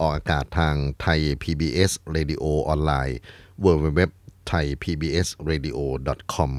[0.00, 3.18] ออกอากาศทางไทย PBS Radio ออนไลน์
[3.64, 4.00] www
[4.50, 5.78] Thai PBS Radio
[6.34, 6.52] com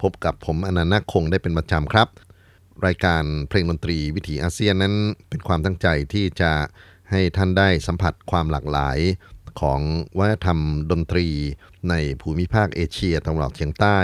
[0.00, 2.08] พบกับผมอานันท์ นาคคงได้เป็นประจำครับ
[2.86, 4.94] รายการเพลงดนตรีวิถีอาเซียนนั้น
[5.28, 6.52] เป็นความตั้งใจที่จะ
[7.10, 8.98] ให้ท่านได้สัมผัสความหลากหลาย
[9.60, 9.80] ของ
[10.18, 11.28] วัฒนธรรมดนตรี
[11.90, 13.98] ในภูมิภาคเอเชียตะวันออกเฉียงใต้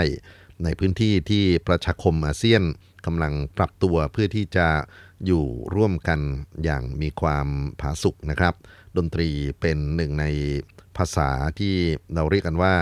[0.63, 2.63] ในพื้นที่ที่ประชาคมอาเซียน
[3.05, 4.67] กำลังปรับตัวเพื่อที่จะ
[5.25, 5.45] อยู่
[5.75, 6.19] ร่วมกัน
[6.63, 7.47] อย่างมีความ
[7.79, 8.53] ผาสุกนะครับ
[8.97, 9.29] ดนตรี
[9.61, 10.25] เป็นหนึ่งใน
[10.97, 11.75] ภาษาที่
[12.13, 12.73] เราเรียกกันว่า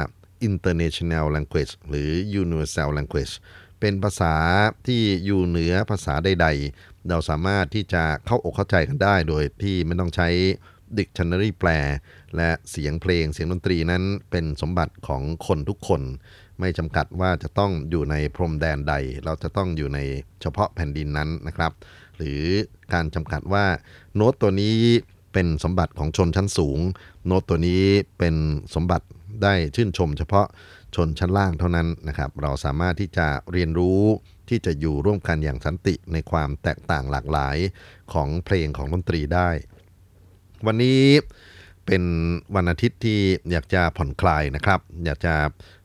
[0.47, 2.09] international language หรือ
[2.41, 3.33] universal language
[3.79, 4.35] เป็นภาษา
[4.87, 10.27] ที่อยู่เหนือภาษาใด ๆ เราสามารถที่จะเข้าอกเข้าใจกันได้โดยที่ไม่ต้องใช้
[10.97, 11.69] dictionary แปล
[12.35, 16.01] และเสียงเพลงเสียงดนตรีนั้นเป็นสมบัติของคนทุกคน
[16.59, 18.93] ไม่จำกัดว่าจะต้องอยู่ในพรมแดนใด
[19.25, 19.99] เราจะต้องอยู่ใน
[20.41, 21.71] เฉพาะแผ่นดินนั้นนะครับ
[22.17, 22.43] หรือ
[22.93, 23.65] การจำกัดว่า
[24.15, 24.79] โน้ตตัวนี้
[25.33, 26.79] เป็นสมบัติของชนชั้นสูง
[27.25, 27.83] โน้ตตัวนี้
[28.17, 28.35] เป็น
[28.75, 29.05] สมบัติ
[29.43, 30.47] ได้ชื่นชม เฉพาะ
[30.95, 34.01] ชนชั้นล่างเท่านั้นนะครับ เราสามารถที่จะเรียนรู้
[34.49, 37.57] ที่จะอยู่ร่วมกันอย่างสันติในความแตกต่างหลากหลาย
[38.13, 39.49] ของเพลงของดนตรีได้
[40.65, 41.03] วันนี้
[41.85, 42.03] เป็น
[42.55, 43.19] วันอาทิตย์ที่
[43.51, 45.35] อยากจะผ่อนคลายนะครับ อยากจะ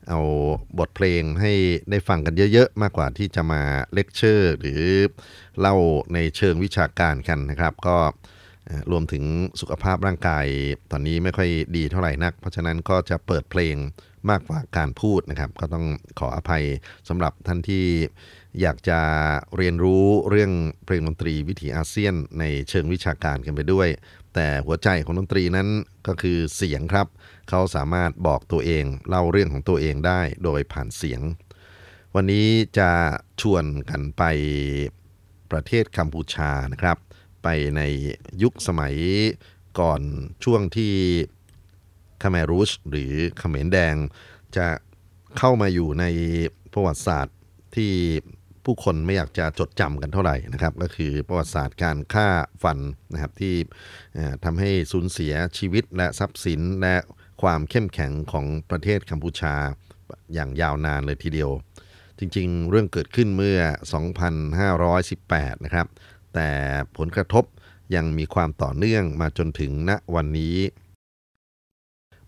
[0.09, 0.19] เอา
[0.79, 1.53] บทเพลงให้
[1.89, 3.61] ได้ฟังกันเยอะๆ มากกว่าที่จะมา
[3.93, 4.81] เลคเชอร์ หรือ
[5.59, 5.75] เล่า
[6.13, 7.97] ในเชิงวิชาการกันนะครับ ก็
[8.91, 9.23] รวมถึง
[9.61, 10.45] สุขภาพร่างกาย
[10.91, 13.75] ตอนนี้ไม่ค่อยดีเท่าไหร่นัก เพราะฉะนั้นก็จะเปิดเพลง
[14.29, 15.85] มากกว่าการพูดนะครับ ก็ต้อง
[16.19, 16.63] ขออภัย
[17.09, 17.85] สำหรับท่านที่
[18.61, 18.99] อยากจะ
[19.57, 20.51] เรียนรู้เรื่อง
[20.85, 23.87] เพลงดนตรีวิถีอาเซียนในเชิงวิชาการกันไปด้วย
[24.35, 25.67] แต่หัวใจของดนตรีนั้น
[26.07, 27.07] ก็คือเสียงครับ
[27.49, 31.21] เขาสามารถบอกตัวเองเล่าเรื่องของตัวเองได้โดยผ่านเสียง
[32.15, 32.47] วันนี้
[32.77, 32.91] จะ
[33.41, 34.23] ชวนกันไป
[35.51, 36.97] ประเทศกัมพูชานะครับ
[37.43, 37.47] ไป
[37.77, 37.81] ใน
[38.41, 38.95] ยุคสมัย
[39.79, 40.01] ก่อน
[40.43, 40.93] ช่วงที่
[42.23, 43.95] คาเมรุชหรือเขมรแดง
[44.57, 44.67] จะ
[45.37, 46.05] เข้ามาอยู่ใน
[46.73, 47.37] ประวัติศาสตร์
[47.75, 47.93] ที่
[48.65, 52.27] ผู้คนไม่อยากจะจดจำกันเท่าไหร่นะครับก็คือประวัติศาสตร์การฆ่า
[52.63, 52.79] ฟัน
[53.13, 53.55] นะครับที่
[54.43, 56.95] ทำให้สูญเสียชีวิตและทรัพย์สินและ
[57.41, 59.55] ความเข้มแข็งของประเทศกัมพูชา
[60.33, 61.51] อย่างยาวนานเลยทีเดียว
[62.19, 63.59] จริงๆ เรื่องเกิดขึ้นเมื่อ
[64.81, 65.87] 2518 นะครับ
[66.33, 66.49] แต่
[66.97, 67.45] ผลกระทบ
[67.95, 70.57] ยังมีความต่อเนื่องมาจนถึงณวันนี้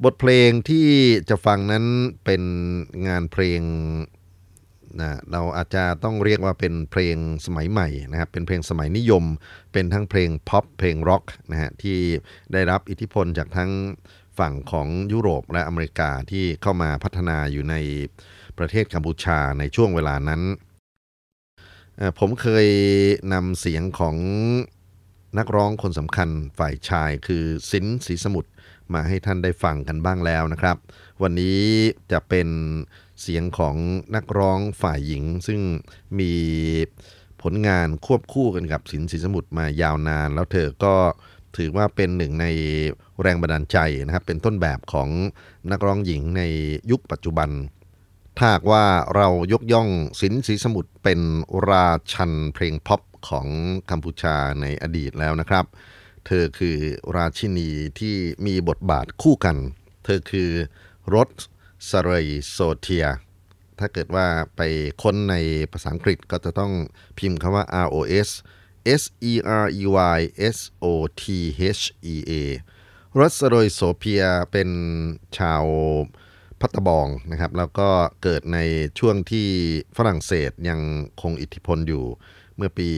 [0.04, 0.88] บทเพลงที่
[1.30, 1.86] จะฟังนั้น
[2.26, 2.44] เป็น
[3.08, 3.62] งานเพลง
[5.00, 9.24] นะเราอาจจะต้องเรียกว่าเป็นเพลงสมัยใหม่นะครับเป็นเพลงสมัยนิยม
[9.74, 11.98] เป็นทั้งเพลงพ็อปเพลงร็อกนะฮะที่
[12.54, 13.72] ได้รับอิทธิพลจากทั้ง
[14.40, 17.76] ฝั่งของยุโรปและอเมริกาที่เข้ามาพัฒนาอยู่ใน
[18.58, 20.42] ประเทศกัมพูชาในช่วงเวลานั้น
[22.20, 22.68] ผมเคย
[23.34, 24.16] นำเสียงของ
[25.38, 28.50] นักร้องคนสำคัญฝ่ายชายคือสินสีสมุทร
[28.94, 30.78] มาให้ท่านได้ฟังกันบ้างแล้วนะครับ
[31.24, 31.60] วันนี้
[32.12, 32.48] จะเป็น
[33.22, 33.76] เสียงของ
[34.16, 35.62] นักร้องฝ่ายหญิง ซึ่ง
[36.20, 36.34] มี
[37.42, 40.96] ผลงานควบคู่กันกับสินสีสมุทรมายาวนาน แล้วเธอก็
[41.58, 42.46] ถือว่าเป็นหนึ่งใน
[43.22, 45.10] แรงบันดาลใจนะครับ เป็นต้นแบบของ
[45.72, 46.42] นักร้องหญิงใน
[46.92, 47.50] ยุคปัจจุบัน
[48.38, 48.86] ถ้าว่า
[49.16, 49.90] เรายกย่อง
[50.22, 51.20] สินสีสมุทรเป็น
[51.70, 53.48] ราชันเพลงพ็อปของ
[53.90, 55.66] กัมพูชาในอดีตแล้วนะครับ
[56.26, 56.78] เธอคือ
[57.16, 57.70] ราชินี
[58.00, 59.58] ที่มีบทบาทคู่กัน
[60.06, 60.50] เธอคือ
[61.16, 61.30] รส
[61.90, 63.06] สเรยโซเทีย
[63.80, 64.62] ถ้าเกิดว่าไป
[65.02, 65.36] ค้นใน
[65.72, 66.74] ภาษาอังกฤษก็จะต้อง
[67.18, 68.30] พิมพ์คำว่า R O S
[69.02, 69.34] S E
[69.64, 69.84] R E
[70.18, 70.20] Y
[70.56, 70.86] S O
[71.22, 71.24] T
[71.80, 71.84] H
[72.14, 72.32] E A
[73.20, 74.70] รสสเรยโซเทียเป็น
[75.38, 75.64] ชาว
[76.60, 77.90] พระตะบองนะครับ แล้วก็
[78.24, 78.60] เกิดใน
[79.00, 79.48] ช่วงที่
[79.98, 80.80] ฝรั่งเศสยัง
[81.22, 82.06] คงอิทธิพลอยู่
[82.56, 82.90] เมื่อปี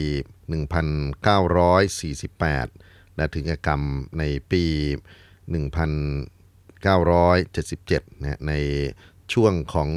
[0.58, 3.82] 1948 และถึงกรรม
[4.18, 4.22] ใน
[4.52, 4.64] ปี
[6.94, 8.52] 1977นะใน
[9.32, 9.90] ช่วงของ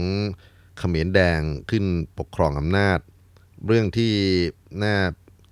[0.77, 1.85] เขมรแดงขึ้น
[2.19, 2.99] ปกครองอำนาจ
[3.67, 4.13] เรื่องที่
[4.83, 4.95] น่า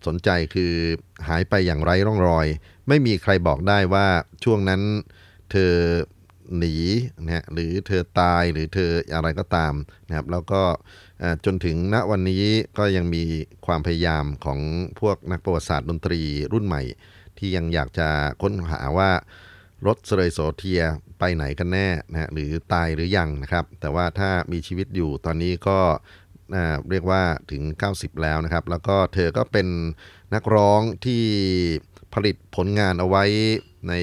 [0.07, 0.73] สนใจคือ
[1.27, 2.47] หายไปอย่างไร้ร่องรอย
[2.87, 4.07] ไม่มีใครบอกได้ว่า
[4.43, 4.81] ช่วงนั้น
[5.51, 5.73] เธอ
[6.57, 6.75] หนี
[7.25, 9.73] นะหรือเธอตายหรือเธออะไรก็ตาม
[10.07, 10.61] นะครับแล้วก็
[11.45, 12.43] จนถึงณวันนี้
[12.77, 13.23] ก็ยังมี
[13.65, 14.59] ความพยายามของ
[14.99, 16.21] พวกนักประวัติศาสตร์ดนตรี
[16.53, 16.81] รุ่นใหม่
[17.37, 18.07] ที่ยังอยากจะ
[18.41, 19.11] ค้นหาว่า
[19.87, 20.81] รถเสรยโสเทีย
[21.19, 25.79] ไปไหนกันแน่นะฮะหรือตายหรือยังนะครับ แต่ว่าถ้ามีชีวิตอยู่ตอนนี้ก็
[26.89, 29.67] เรียกว่าถึง 90 แล้วนะครับ แล้วก็เธอก็เป็น
[30.33, 31.21] นักร้องที่
[32.13, 33.23] ผลิตผลงานเอาไว้
[33.89, 33.93] ใน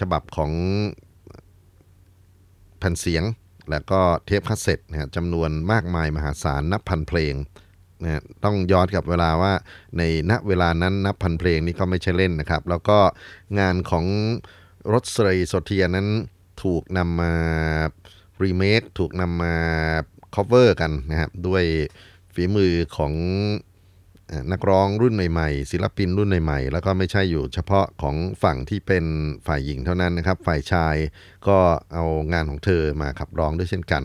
[0.00, 0.52] ฉบับของ
[2.78, 3.24] แผ่นเสียง
[3.70, 7.34] แล้วก็เทปคาสเซ็ตนะจำนวนมากมายมหาศาลนับพันเพลง
[8.02, 9.52] นะต้องย้อนกับเวลาว่า
[9.98, 12.98] ในณเวลานั้นนับพันเพลงนี่ก็ไม่ใช่เล่นนะครับ แล้วก็
[13.58, 14.04] งานของ
[14.92, 16.08] รส สเรย์โซเทียนั้น
[16.62, 17.32] ถูกนำมา
[18.42, 19.54] รีเมคถูกนำมา
[20.34, 21.64] cover กันนะครับ ด้วย
[22.34, 23.12] ฝีมือของ
[24.52, 29.04] นักร้องรุ่นใหม่ๆ ศิลปินรุ่นใหม่ๆ แล้วก็ไม่ใช่อยู่เฉพาะของฝั่งที่เป็น
[29.46, 30.96] ฝ่ายหญิงเท่านั้นนะครับ ฝ่ายชาย
[31.48, 31.58] ก็
[31.92, 34.04] เอางานของเธอมาขับร้องด้วยเช่นกัน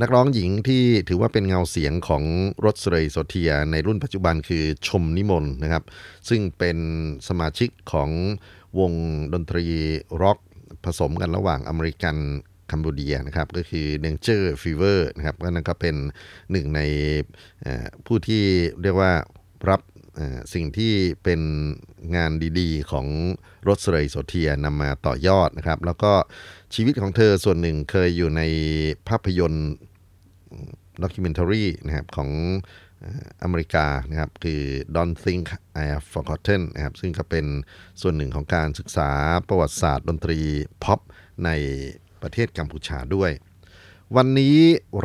[0.00, 2.24] นักร้องหญิงที่ถือว่าเป็นเงาเสียงของ
[2.64, 5.84] รถสเรยโซเทีย ในรุ่นปัจจุบันคือชมนิมนต์นะครับ
[6.28, 6.78] ซึ่งเป็น
[7.28, 8.10] สมาชิกของ
[8.78, 8.92] วง
[9.34, 9.64] ดนตรี
[10.22, 10.38] ร็อก
[10.84, 12.16] ผสมกันระหว่างอเมริกัน
[12.70, 15.96] Cambodia นะครับก็คือ Dengue Fever นะครับก็นั่นก็เป็น
[16.50, 16.80] หนึ่งใน
[18.06, 18.44] ผู้ที่
[18.82, 19.12] เรียกว่า
[19.70, 19.80] รับ
[20.54, 20.92] สิ่งที่
[21.24, 21.40] เป็น
[22.16, 23.06] งานดีๆ ของ
[23.68, 26.12] รส สเรย์โซเทียนำมาต่อยอดนะครับ แล้วก็
[26.74, 28.42] ชีวิตของเธอส่วนหนึ่งเคยอยู่ใน
[29.08, 29.70] ภาพยนตร์
[31.02, 32.30] documentary นะครับของ
[33.42, 34.62] อเมริกานะครับคือ
[34.94, 35.44] Don't Think
[35.82, 37.46] I Have Forgotten นะครับซึ่งก็เป็น
[38.00, 39.10] ส่วนหนึ่งของการศึกษา
[39.48, 40.40] ประวัติศาสตร์ดนตรี
[40.84, 41.00] พ็อป
[41.44, 41.50] ใน
[42.22, 43.30] ประเทศกัมพูชาด้วย
[44.16, 44.58] วันนี้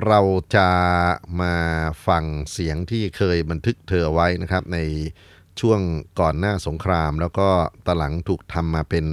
[0.06, 0.22] เรา
[0.56, 0.70] จะ
[1.42, 1.56] มา
[2.08, 4.80] ฟังเสียงที่เคยบันทึกเธอไว้นะครับใน
[5.60, 5.80] ช่วง
[6.20, 7.50] ก่อนหน้าสงคราม แล้วก็
[7.86, 9.06] ตหลังถูกทำมาเป็น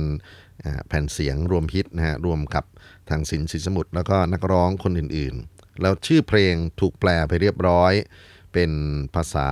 [0.87, 2.64] แผ่นเสียงรวมฮิตนะฮะรวมกับ
[3.08, 7.93] ทางสินสิสมุทรแล้วก็นักร้องคนอื่นๆ แล้วชื่อเพลงถูกแปลไปเรียบร้อย
[8.52, 8.72] เป็น
[9.14, 9.50] ภาษา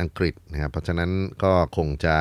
[0.00, 1.10] อังกฤษนะครับเพราะฉะนั้น
[1.42, 2.16] ก็คงจะ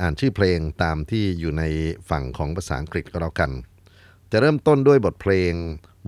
[0.00, 1.64] อ่านชื่อเพลงตามที่อยู่ใน
[2.10, 3.50] ฝั่งของภาษาอังกฤษก็แล้วกัน
[4.30, 5.52] จะเริ่มต้นด้วยบทเพลง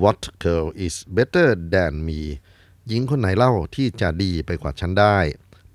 [0.02, 2.20] What girl is better than me
[2.88, 5.18] หญิงคนไหนเล่าที่จะดีไปกว่าฉันได้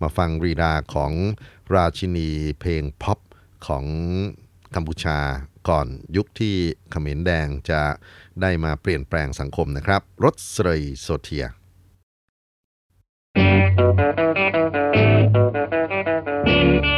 [0.01, 1.11] มาฟังรีดาของ
[1.75, 2.29] ราชินี
[2.59, 3.19] เพลงพ็อป
[3.67, 3.85] ของ
[4.75, 5.19] กัมพูชา
[5.69, 6.55] ก่อนยุคที่
[6.91, 7.81] เขมรแดงจะ
[8.41, 11.45] ได้มาเปลี่ยนแปลงสังคมนะครับ รถสเรย์โซเทีย
[13.77, 15.27] Thank
[16.85, 16.96] you.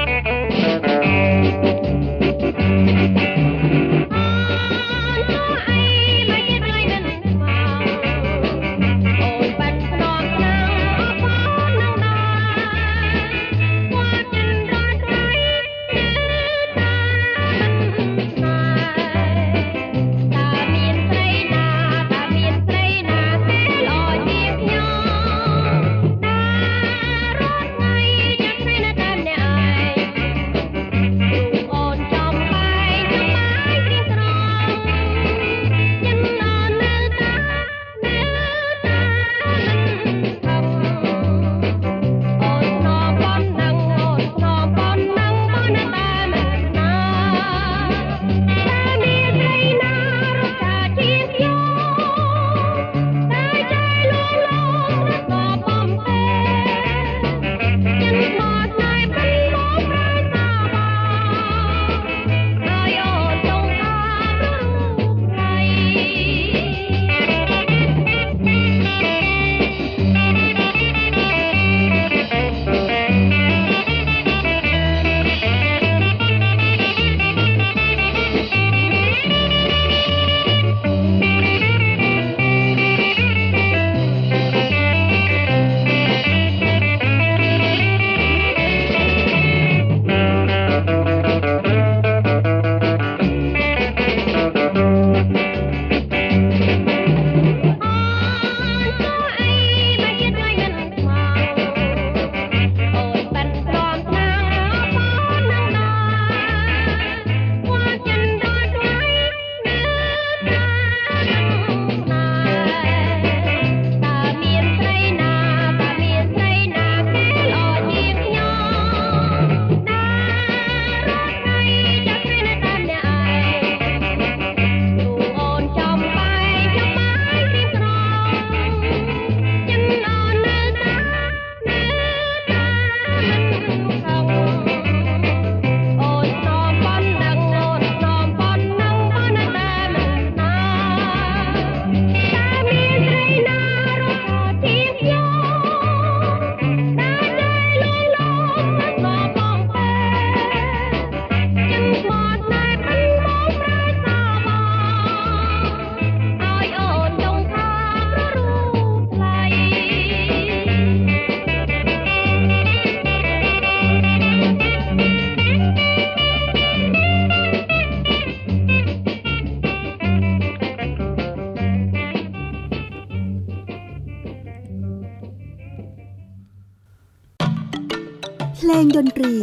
[178.70, 179.36] ลงดนตรี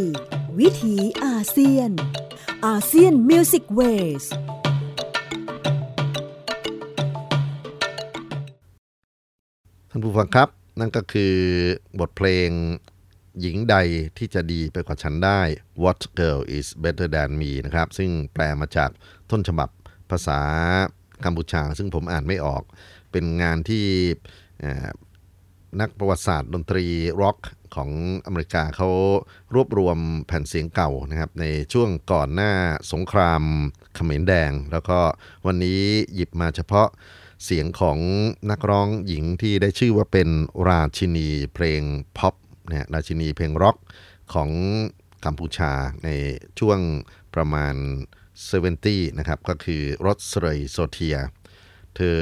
[0.59, 1.91] วิถีอาเซียน
[2.65, 4.23] ASEAN Music Ways
[9.89, 11.35] ท่านผู้ฟังครับ นั่นก็คือ
[11.99, 12.49] บทเพลง
[13.41, 13.75] หญิงใด
[14.17, 15.41] ที่จะดีไปกว่าฉันได้
[15.83, 18.89] What girl is better than me นะครับ ซึ่งแปลมาจาก
[19.31, 19.69] ต้นฉบับ
[20.09, 20.39] ภาษา
[21.25, 22.63] กัมพูชา ซึ่งผมอ่านไม่ออก
[23.11, 23.85] เป็นงานที่
[25.81, 26.85] นักประวัติศาสตร์ดนตรี
[27.21, 27.37] ร็อก
[27.75, 27.89] ของ
[28.25, 28.89] อเมริกาเขา
[29.55, 29.97] รวบรวม
[30.27, 32.51] แผ่นเสียงเก่านะครับ ในช่วงก่อนหน้า
[32.91, 33.41] สงคราม
[33.95, 34.99] เขมรแดง แล้วก็
[35.45, 35.81] วันนี้
[36.13, 36.87] หยิบมาเฉพาะ
[37.45, 37.97] เสียงของ
[38.51, 40.29] นักร้องหญิงที่ได้ชื่อว่าเป็น
[40.69, 41.81] ราชินีเพลง
[42.17, 42.35] พ็อป
[42.67, 43.77] นะราชินีเพลงร็อก
[44.33, 44.49] ของ
[45.25, 45.71] กัมพูชา
[46.03, 46.09] ใน
[46.59, 46.79] ช่วง
[47.35, 47.75] ประมาณ
[48.45, 51.17] 70 นะครับ ก็คือรสเรยโซเทีย
[51.95, 52.19] เธอ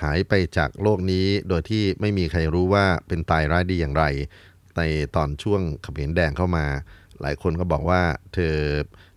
[0.00, 4.04] หายไปจากโลกนี้โดยที่ไม่มีใครรู้ว่าเป็นตายร้ายดีอย่างไร
[4.76, 4.82] ใน
[5.16, 6.66] ตอนช่วงขเขมรแดงเข้ามา
[7.20, 8.02] หลายคนก็บอกว่า
[8.34, 8.54] เธอ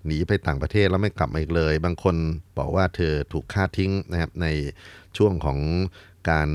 [0.05, 2.15] หนีไปต่างประเทศแล้วไม่กลับมาอีกเลย บางคน
[2.57, 4.47] บอกว่าเธอถูกฆ่าทิ้งนะครับใน
[5.17, 5.59] ช่วงของ
[6.29, 6.49] การ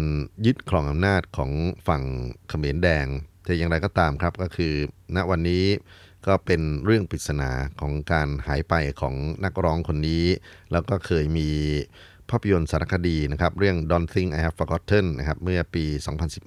[0.46, 1.50] ยึดครองอำนาจของ
[1.88, 2.02] ฝั่ง
[2.48, 3.06] เขมรแดง
[3.44, 4.74] แต่อย่างไรก็ตามครับก็คือ
[5.16, 5.64] ณวันนี้
[6.26, 10.24] ก็เป็นเรื่องปริศนาของการหายไปของนักร้องคนนี้
[10.72, 11.50] แล้วก็เคยมี
[12.30, 15.84] ภาพยนตร์สารคดีนะครับเรื่อง Don't Think I Have Forgotten นะครับเมื่อปี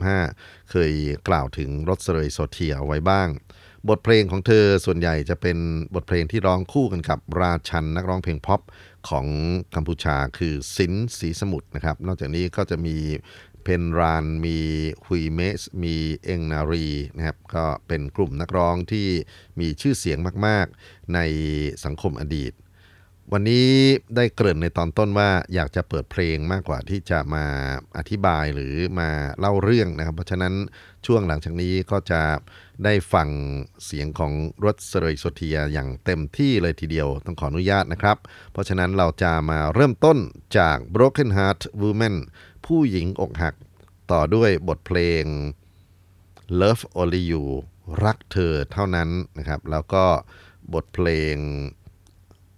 [0.06, 0.92] 2015 เคย
[1.28, 3.30] กล่าวถึงรส เสรยโซเทียไว้บ้าง
[3.90, 5.58] บทเพลงของเธอส่วนใหญ่จะเป็น
[5.96, 8.62] บทเพลงที่ร้องคู่กันกับราชันนักร้องเพลงพ็อป
[9.10, 9.26] ของ
[9.76, 12.98] กัมพูชาคือสินสีสมุทรนะครับ นอกจากนี้ก็จะมี
[13.64, 14.58] เพนรานมี
[15.06, 19.08] ฮุยเมียส มีเองนารีนะครับก็เป็นกลุ่มนักร้องที่
[19.60, 20.18] มีชื่อเสียง
[20.48, 21.20] มาก ๆ ใน
[21.86, 22.52] สังคมอดีต
[23.34, 23.70] วันนี้
[24.16, 27.46] ได้เกริ่นในตอนต้นว่าอยากจะเปิดเพลงมากกว่าที่จะมา
[27.98, 30.54] อธิบายหรือมาเล่าเรื่องนะครับ เพราะฉะนั้น
[31.06, 32.22] ช่วงหลังจากนี้ก็จะ
[32.84, 33.28] ได้ฟัง
[33.86, 34.34] เสียงของ
[34.66, 38.18] รถสเรยโซเทียอย่างเต็มที่เลยทีเดียวต้องขออนุญาตนะครับ
[38.52, 40.18] เพราะฉะนั้นเราจะมาเริ่มต้น
[40.58, 42.16] จาก Broken Heart Woman
[42.66, 43.56] ผู้หญิงอกหัก
[44.12, 45.24] ต่อด้วยบทเพลง
[46.60, 47.44] Love Only You
[48.04, 50.06] รักเธอเท่านั้นนะครับ แล้วก็
[50.74, 51.36] บทเพลง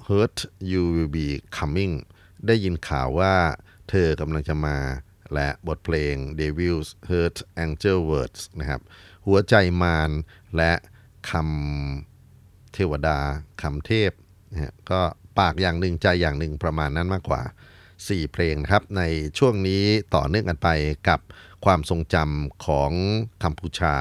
[0.10, 0.38] Hurt
[0.72, 1.96] You Will Be Coming
[2.48, 3.36] ได้ยินข่าวว่า
[3.90, 4.78] เธอกำลังจะมา
[5.34, 8.82] และบทเพลง Devil's Hurt Angel Words นะครับ
[9.26, 10.12] หัวใจมาร
[10.58, 10.74] และ
[11.30, 13.20] คำเทวดา
[13.62, 14.12] คำเทพ
[14.52, 15.02] นะก็
[15.40, 17.42] ปากอย่างหนึ่งใจอย่างหนึ่งประมาณนั้นมากกว่า
[17.88, 19.04] 4 เพลงครับใน
[19.38, 19.84] ช่วงนี้
[20.16, 20.70] ต่อเนื่องกันไป
[21.10, 21.20] กับ
[21.66, 22.92] ความทรงจำของ
[23.44, 23.96] กัมพูชา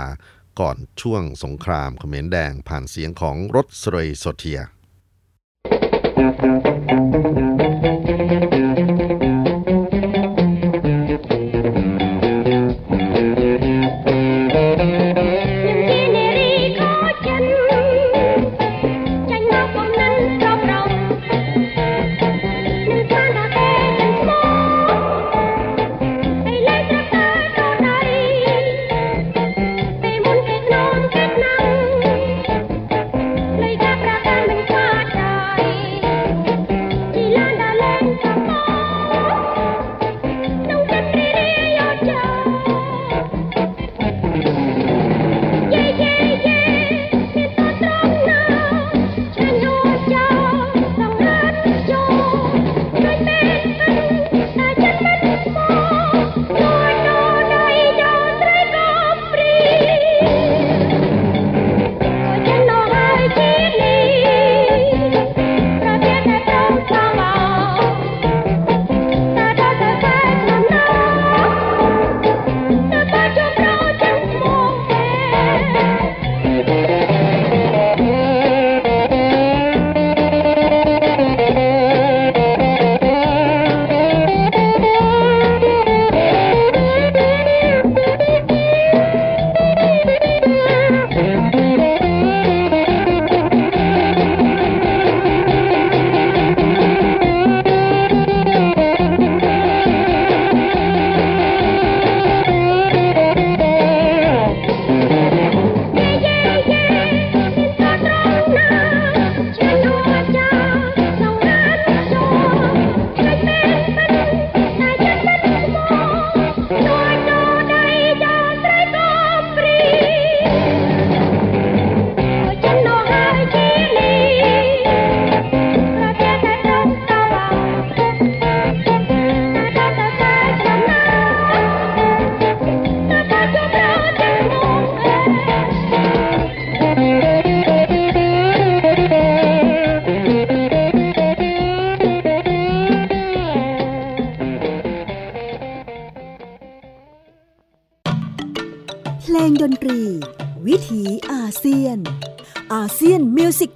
[0.60, 4.60] ก่อนช่วงสงครามเขมรแดงผ่านเสียงของรถสเรยโซเทีย
[6.18, 8.67] อา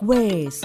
[0.02, 0.64] ways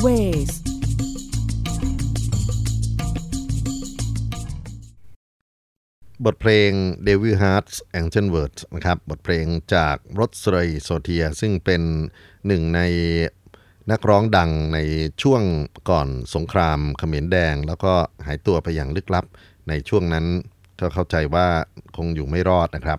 [0.00, 0.52] Music Ways
[6.24, 6.70] บทเพลง
[7.06, 11.82] Devil Hearts Angel Words นะครับ บทเพลงจากรสเรยโซเทีย ซึ่งเป็น
[12.46, 12.80] หนึ่งใน
[13.90, 14.78] นักร้องดังใน
[15.22, 15.42] ช่วง
[15.90, 17.92] ก่อนสงครามเขมรแดง แล้วก็
[18.26, 19.24] หายตัวไปอย่างลึกลับ
[19.68, 20.26] ในช่วงนั้น
[20.80, 21.46] ก็เข้าใจว่า
[21.96, 22.98] คงอยู่ไม่รอดนะครับ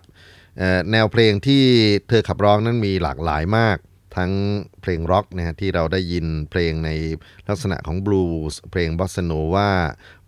[0.90, 1.64] แนวเพลงที่
[2.08, 3.78] เธอขับร้องนั้นมีหลากหลายมาก
[4.16, 4.32] ทั้ง
[4.82, 6.90] เพลงร็อกนะฮะที่เราได้ยินเพลงใน
[7.48, 9.72] ลักษณะของบลูส์เพลงบอสโนวา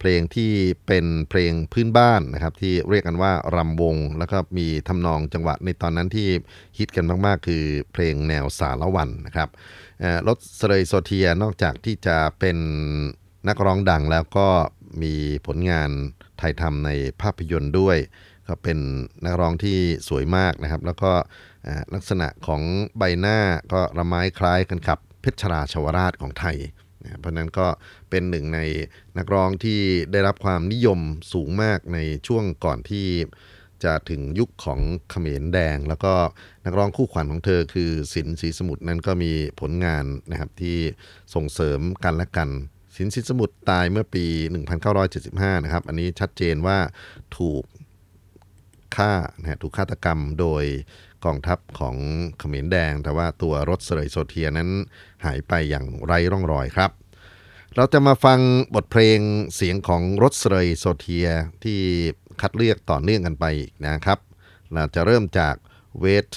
[0.00, 0.52] เพลงที่
[0.86, 6.28] เป็นเพลงพื้นบ้านนะครับที่เรียกกันว่ารำวง แล้วก็มีทำนองจังหวะในตอนนั้นที่
[6.78, 9.48] ฮิตกันมาก ๆ คือเพลงแนวสาละวันนะครับ
[10.28, 12.58] รส เสเรโซเทียนอกจากที่จะเป็น
[13.48, 14.48] นักร้องดังแล้วก็
[15.02, 15.14] มี
[15.46, 15.90] ผลงาน
[16.40, 17.98] ถ่ายทำในภาพยนตร์ด้วย
[18.48, 18.78] ก็เป็น
[19.24, 19.78] นักร้องที่
[20.08, 21.12] สวยมากนะครับ แล้วก็
[21.94, 22.62] ลักษณะของ
[22.98, 23.38] ใบหน้า
[23.72, 26.56] ก็ระไม้คล้ายกันกับเพชรราชวราชของไทย
[27.18, 27.66] เพราะนั้นก็
[28.10, 28.60] เป็นหนึ่งใน
[29.18, 29.80] นักร้องที่
[30.12, 31.00] ได้รับความนิยม
[31.32, 33.06] สูงมากในช่วงก่อนที่
[33.84, 34.80] จะถึงยุคของ
[35.10, 36.14] เขมรแดง แล้วก็
[36.64, 40.78] นักร้องคู่ขวัญของเธอคือสินศรีสมุทรนั้นก็มีผลงานนะครับที่
[41.34, 42.48] ส่งเสริมกันและกัน
[42.96, 44.24] สินศรีสมุทรตายเมื่อปี
[44.94, 46.78] 1975 นะครับ อันนี้ชัดเจนว่า
[47.38, 47.62] ถูก
[48.96, 50.64] ฆ่านะฮะถูกฆาตกรรมโดย
[51.24, 51.96] กองทัพของ
[52.38, 54.70] เขมรแดง แต่ว่าตัวรถเสยโซเทียนั้น
[55.24, 56.90] หายไปอย่างไร้ร่องรอยครับ
[57.76, 58.40] เราจะมาฟัง
[58.74, 59.18] บทเพลง
[59.54, 61.28] เสียงของรถเสยโซเทีย
[61.64, 61.80] ที่
[62.40, 63.44] คัดเลือกต่อเนื่องกันไป
[63.84, 64.18] นะครับ
[64.72, 65.54] เราจะเริ่มจาก
[66.02, 66.28] Wait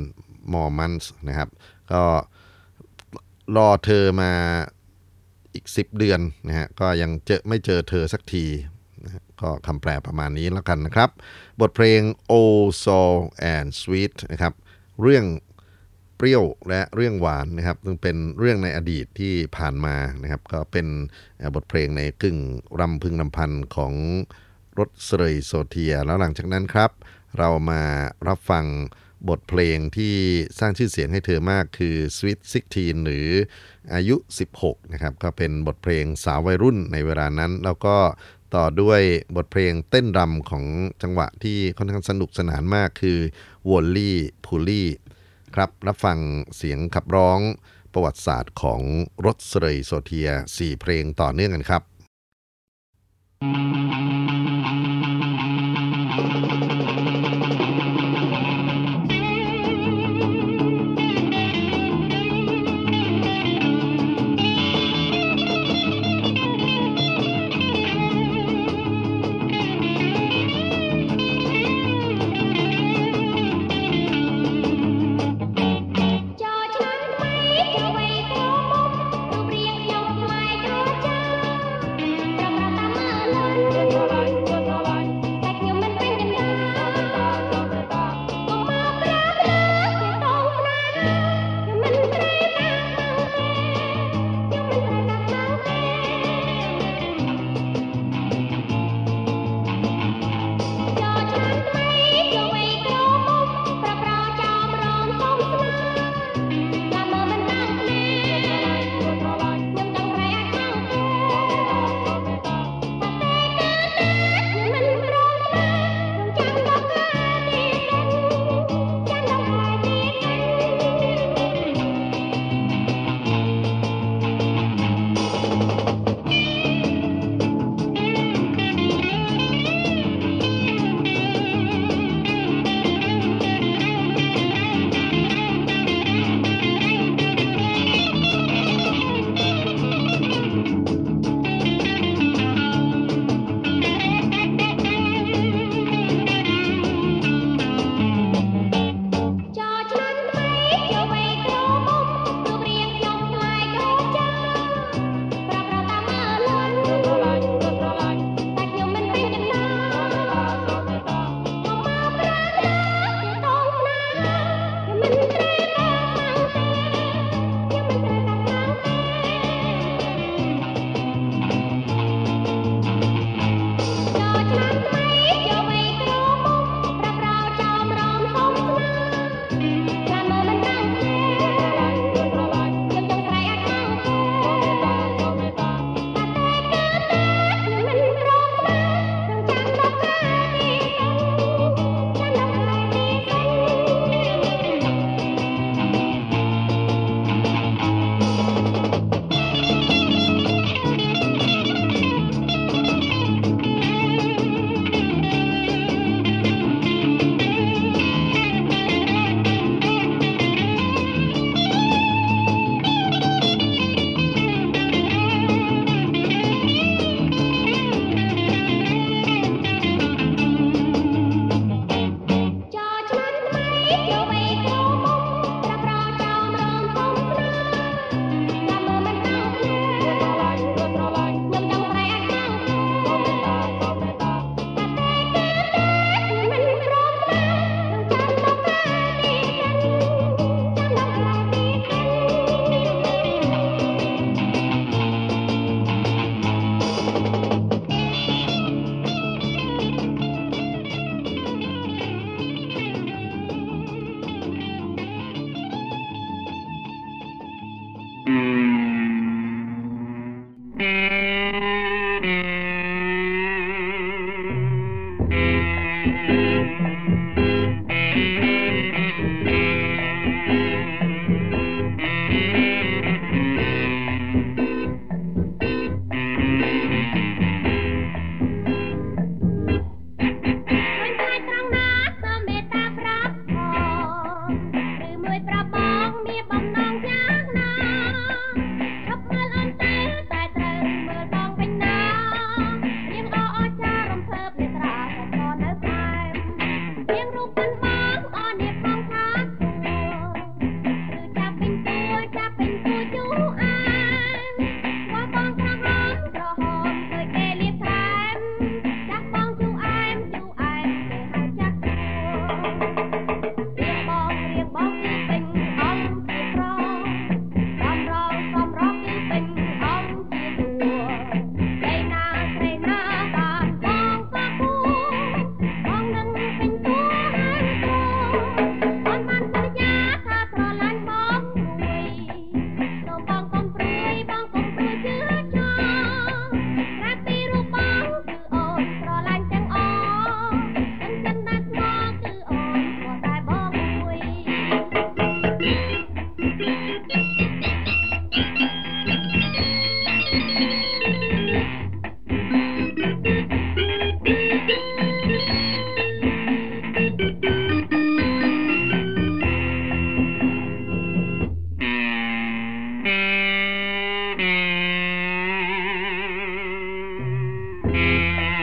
[0.00, 1.48] 10 More Months นะครับ
[1.92, 2.02] ก็
[3.56, 4.32] รอเธอมา
[5.54, 8.44] อีก 10 เดือนนะฮะก็ยังเจอไม่เจอเธอสักที
[9.42, 11.10] ก็คำแปลประมาณนี้แล้วกันนะครับ
[11.60, 12.32] บทเพลง o
[12.84, 13.00] So
[13.54, 14.52] and Sweet นะครับ
[15.02, 15.24] เรื่อง
[16.16, 20.86] เปรี้ยวและเรื่องหวานนะครับซึ่งเป็นเรื่องในอดีตที่ผ่านมานะครับ ก็เป็น
[21.54, 22.38] บทเพลงในกึ่ง
[22.80, 23.92] รำพึงรำพันของ
[24.78, 26.90] รถเสยโซเทีย แล้วหลังจากนั้นครับ
[27.38, 27.82] เรามา
[28.28, 28.66] รับฟัง
[29.28, 30.14] บทเพลงที่
[30.58, 32.38] สร้างชื่อเสียงให้เธอมากคือ Sweet
[32.72, 33.28] 16 หรือ
[33.94, 34.16] อายุ
[34.54, 37.96] 16 นะครับ ก็เป็นบทเพลงสาววัยรุ่นในเวลานั้น แล้วก็
[38.54, 39.00] ต่อด้วย
[39.36, 40.64] บทเพลงเต้นรำของ
[41.02, 43.18] จังหวะที่ค่อนข้างสนุกสนานมากคือ
[43.70, 44.88] Wooly Bully
[45.54, 46.18] ครับรับฟัง
[46.56, 47.40] เสียงขับร้อง
[47.92, 48.80] ประวัติศาสตร์ของ
[49.26, 51.82] รส เสรยโซเทีย 4 เพลงต่อเนื่องกันครับ
[54.12, 54.15] จ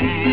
[0.04, 0.33] man.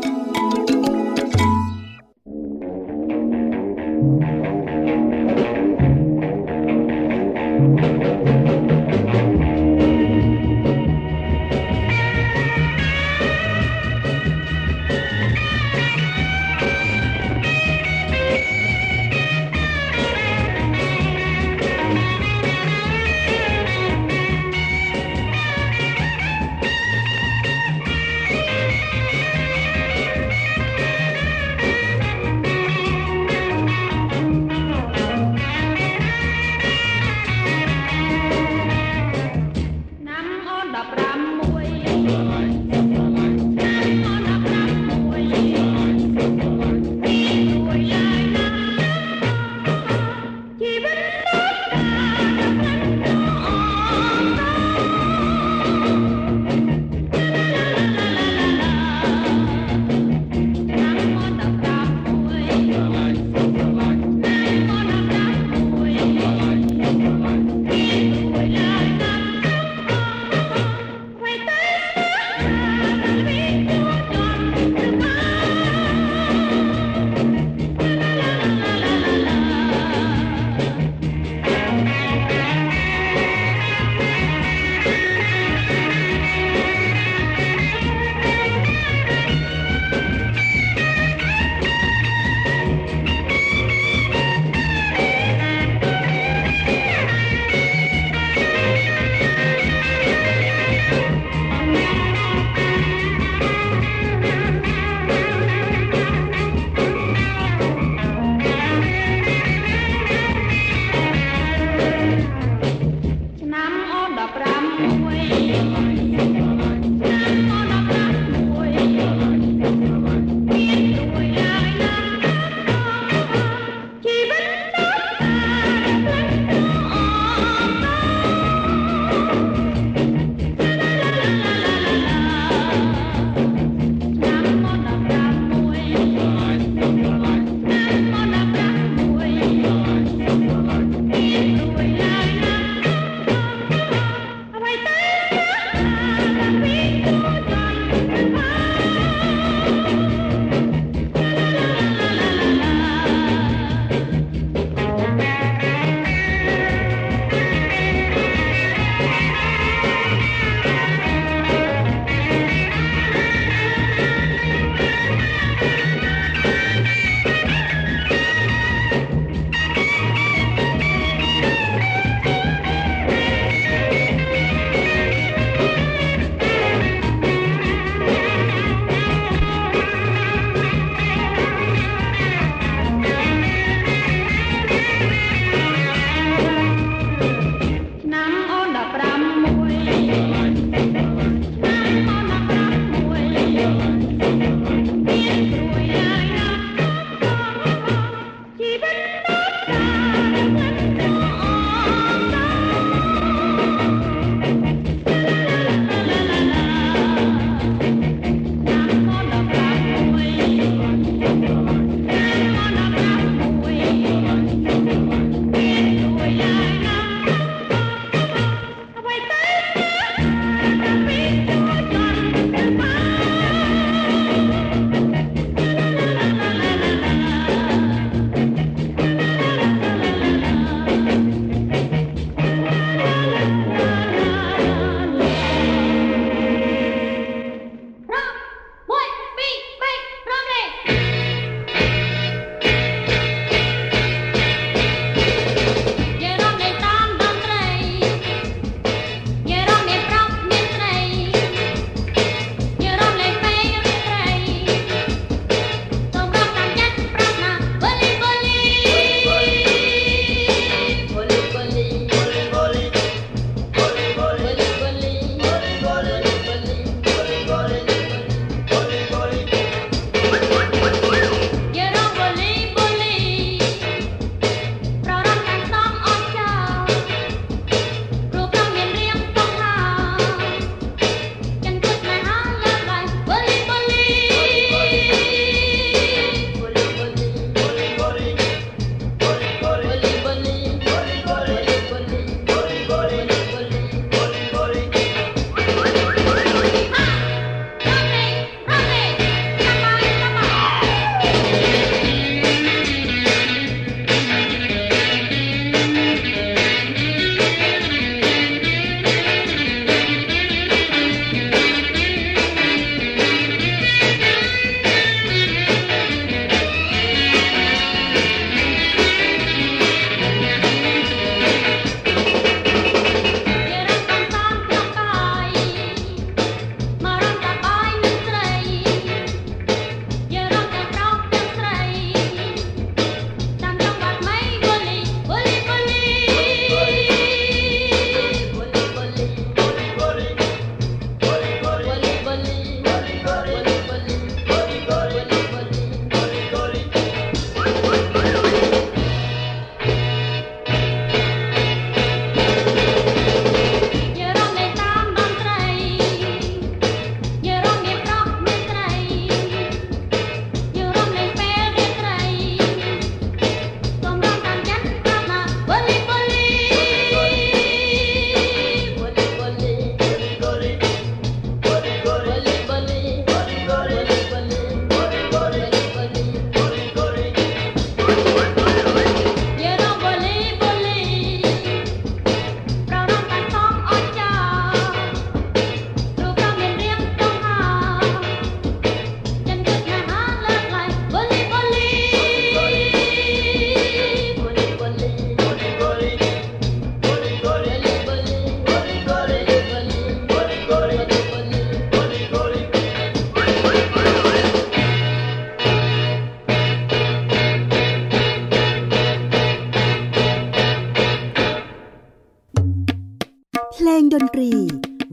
[413.99, 414.51] งดนตรี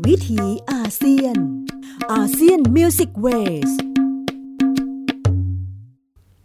[0.07, 1.37] วิถีอาเซียน
[2.13, 3.71] ASEAN Music Ways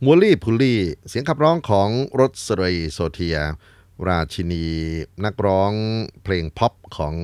[0.04, 3.38] Wooly Bully เสียงขับร้องของรสเรย์โซเทีย
[4.08, 4.66] ราชินี
[5.26, 5.72] นักร้อง
[6.24, 7.16] เพลงพ็อปของ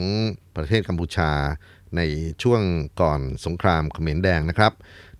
[0.55, 1.32] ประเทศกัมพูชา
[1.95, 2.01] ใน
[2.41, 2.62] ช่วง
[3.01, 4.74] ก่อนสงครามเขมรแดงนะครับ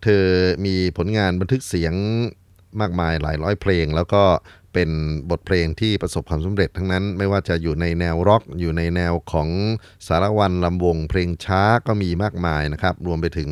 [0.04, 0.24] เธอ
[0.66, 1.94] มีผลงานบันทึกเสียง
[2.82, 4.24] มากมายหลายร้อยเพลง แล้วก็
[4.74, 4.89] เป็น
[5.30, 9.49] บทเพลงที่ประสบความสำเร็จทั้งนั้น ไม่ว่าจะอยู่ในแนวร็อก อยู่ในแนวของ
[10.07, 13.49] สารวันลำวง เพลงช้าก็มีมากมายนะครับ รวมไปถึง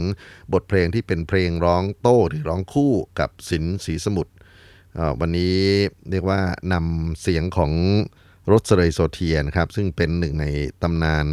[0.54, 4.34] บทเพลงที่เป็นเพลงร้องโต้หรือร้องคู่กับสินสีสมุทร
[5.20, 5.58] วันนี้
[6.12, 6.42] เรียกว่า
[6.74, 7.72] นำเสียงของ
[8.52, 10.46] รสเรย์โซเทียนะครับ ซึ่งเป็นหนึ่งใน
[10.82, 11.28] ตำนาน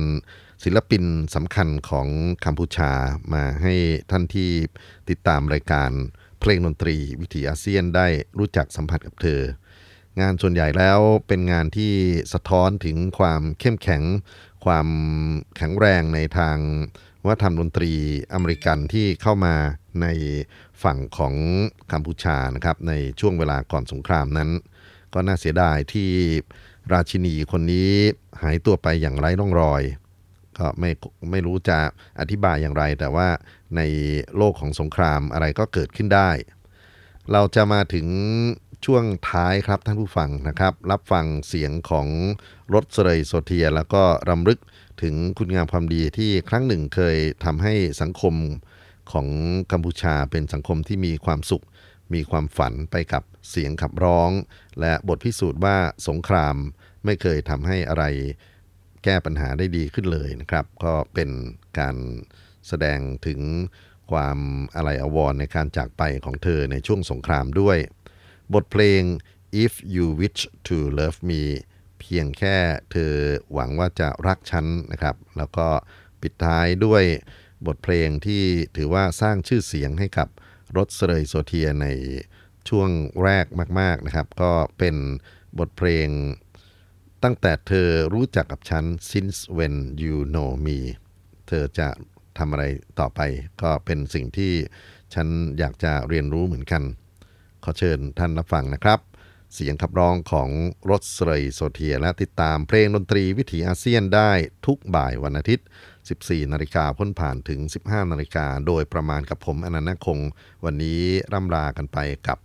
[0.65, 1.05] ศิลปิน
[1.35, 2.09] สำคัญของ
[2.45, 2.93] กัมพูชา
[3.33, 3.75] มาให้
[4.11, 4.51] ท่านที่
[5.11, 5.91] ติดตามรายการ
[6.41, 8.07] เพลงดนตรีวิถีอาเซียนได้
[8.39, 9.41] รู้จักสัมผัสกับเธอ
[10.21, 11.93] งานส่วนใหญ่แล้วเป็นงานที่
[12.33, 14.03] สะท้อนถึงความเข้มแข็ง
[14.65, 14.89] ความ
[15.57, 16.59] แข็งแรงในทาง
[17.27, 17.93] วัฒนธรรมดนตรี
[18.33, 19.55] อเมริกันที่เข้ามา
[20.03, 20.07] ใน
[20.83, 21.35] ฝั่งของ
[21.93, 24.51] กัมพูชานะครับในช่วงเวลาก่อนสงครามนั้น
[25.15, 26.11] ก็น่าเสียดายที่
[26.93, 27.91] ราชินีคนนี้
[28.43, 29.83] หายตัวไปอย่างไร้ร่องรอย
[30.59, 30.91] ก็ไม่
[31.31, 31.79] ไม่รู้จะ
[32.21, 33.29] อธิบายอย่างไร แต่ว่า
[33.77, 33.81] ใน
[34.37, 36.31] โลกของสงครามอะไรก็เกิดขึ้นได้
[37.33, 38.07] เราจะมาถึง
[38.85, 42.09] ช่วงท้ายครับท่านผู้ฟังนะครับ รับฟังเสียงของ
[42.75, 44.59] รถเสรยโซเทีย แล้วก็รำลึก
[45.03, 48.35] ถึงคุณงามความดีที่ครั้งหนึ่งเคยทำให้สังคม
[49.13, 49.29] ของ
[49.73, 51.65] กัมพูชาเป็นสังคมที่มีความสุข
[52.15, 54.31] มีความฝันไปกับเสียงขับร้อง
[54.81, 55.77] และบทพิสูจน์ว่า
[56.09, 56.57] สงคราม
[57.05, 58.05] ไม่เคยทำให้อะไร
[59.05, 61.31] แก้ปัญหาได้ดีขึ้นเลยนะครับ ก็เป็น
[61.79, 61.97] การ
[62.69, 63.41] แสดงถึง
[64.11, 64.39] ความ
[64.77, 67.79] อะไรอาวรณ์ในการจากไปของเธอในช่วงสงครามด้วย
[68.55, 69.03] บทเพลง
[69.65, 71.43] if you wish to love me
[72.01, 72.57] เพียงแค่
[72.93, 73.15] เธอ
[73.53, 75.69] หวังว่าจะรักฉันนะครับ แล้วก็
[76.21, 77.05] ปิดท้ายด้วย
[77.67, 78.43] บทเพลงที่
[78.77, 80.29] ถือว่าสร้างชื่อเสียงให้กับ
[80.77, 81.87] รถเสรยโซเทียใน
[82.69, 82.91] ช่วง
[83.23, 83.47] แรก
[83.81, 84.97] มาก ๆนะครับ ก็เป็น
[85.59, 86.09] บทเพลง
[87.23, 90.79] ตั้งแต่เธอรู้จักกับฉัน since when you know me
[91.49, 91.89] เธอจะ
[92.39, 92.65] ทำอะไร
[93.01, 93.21] ต่อไป
[93.63, 94.53] ก็เป็นสิ่งที่
[95.15, 95.29] ฉัน
[95.59, 96.83] อยากจะเรียนรู้เหมือนกัน
[97.65, 99.01] ขอเชิญท่านรับฟังนะครับ
[99.55, 100.51] เสียงขับร้องของ
[100.91, 104.31] รถเสรยโซเทียและติดตามเพลงดนตรีวิถีอาเซียนได้
[104.67, 105.67] ทุกบ่ายวันอาทิตย์
[106.09, 110.19] 14 นาฬิกาพ้นผ่านถึง 15 นาฬิกาโดยประมาณกับผมอนันต์คง
[110.65, 111.03] วันนี้
[111.33, 111.99] ร่ำลากันไป
[112.29, 112.39] กับ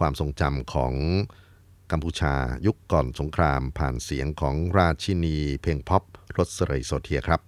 [0.00, 0.94] ความทรงจำของ
[1.90, 2.34] กัมพูชา
[2.66, 6.02] ยุคก่อนสงครามผ่านเสียงของราชินีเพลงพ็อป
[6.36, 7.40] รถเสรยโซเทียครับ